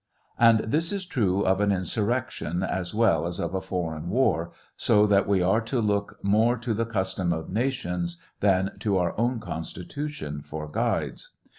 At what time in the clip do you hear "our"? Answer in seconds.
8.97-9.15